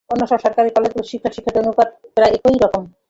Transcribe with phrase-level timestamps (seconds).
[0.09, 2.83] অন্য সব সরকারি কলেজেরও শিক্ষক শিক্ষার্থীর অনুপাত প্রায় একই রকম।